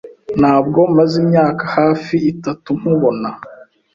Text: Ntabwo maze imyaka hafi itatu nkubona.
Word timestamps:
Ntabwo 0.39 0.79
maze 0.95 1.15
imyaka 1.23 1.63
hafi 1.77 2.15
itatu 2.31 2.69
nkubona. 2.79 3.29